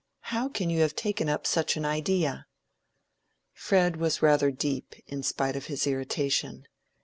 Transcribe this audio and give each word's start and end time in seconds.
How 0.33 0.49
can 0.49 0.71
you 0.71 0.81
have 0.81 0.95
taken 0.95 1.29
up 1.29 1.45
such 1.45 1.77
an 1.77 1.85
idea?" 1.85 2.47
Fred 3.53 3.97
was 3.97 4.19
rather 4.23 4.49
deep, 4.49 4.95
in 5.05 5.21
spite 5.21 5.55
of 5.55 5.67
his 5.67 5.85
irritation. 5.85 6.65